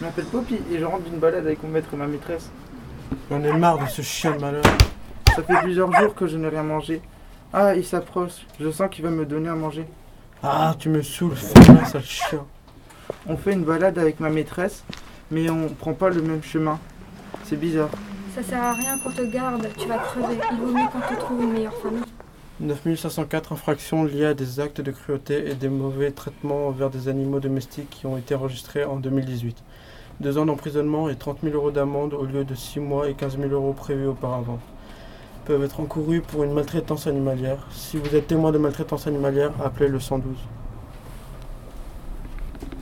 [0.00, 2.48] Je m'appelle Poppy et je rentre d'une balade avec mon maître et ma maîtresse.
[3.30, 4.64] J'en ai marre de ce chien de malheur.
[5.36, 7.02] Ça fait plusieurs jours que je n'ai rien mangé.
[7.52, 8.46] Ah, il s'approche.
[8.58, 9.84] Je sens qu'il va me donner à manger.
[10.42, 12.46] Ah, tu me saoules, fais-moi, sale chien.
[13.26, 14.84] On fait une balade avec ma maîtresse,
[15.30, 16.78] mais on prend pas le même chemin.
[17.44, 17.90] C'est bizarre.
[18.34, 20.38] Ça sert à rien qu'on te garde, tu vas crever.
[20.50, 22.04] Il vaut mieux qu'on te trouve une meilleure famille.
[22.60, 27.40] 9504 infractions liées à des actes de cruauté et des mauvais traitements envers des animaux
[27.40, 29.56] domestiques qui ont été enregistrés en 2018.
[30.20, 33.38] Deux ans d'emprisonnement et 30 000 euros d'amende au lieu de 6 mois et 15
[33.38, 34.58] 000 euros prévus auparavant
[35.46, 37.66] peuvent être encourus pour une maltraitance animalière.
[37.70, 40.36] Si vous êtes témoin de maltraitance animalière, appelez le 112.